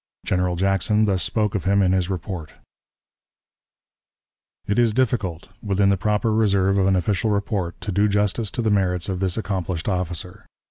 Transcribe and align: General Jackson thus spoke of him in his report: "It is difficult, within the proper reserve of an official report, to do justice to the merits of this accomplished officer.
General 0.25 0.55
Jackson 0.55 1.05
thus 1.05 1.21
spoke 1.21 1.53
of 1.53 1.65
him 1.65 1.83
in 1.83 1.91
his 1.91 2.09
report: 2.09 2.53
"It 4.65 4.79
is 4.79 4.93
difficult, 4.95 5.49
within 5.61 5.89
the 5.89 5.95
proper 5.95 6.33
reserve 6.33 6.79
of 6.79 6.87
an 6.87 6.95
official 6.95 7.29
report, 7.29 7.79
to 7.81 7.91
do 7.91 8.07
justice 8.07 8.49
to 8.53 8.63
the 8.63 8.71
merits 8.71 9.09
of 9.09 9.19
this 9.19 9.37
accomplished 9.37 9.87
officer. 9.87 10.45